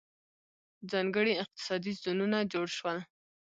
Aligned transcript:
ځانګړي 0.91 1.33
اقتصادي 1.43 1.93
زونونه 2.03 2.37
جوړ 2.53 2.67
شول. 2.77 2.97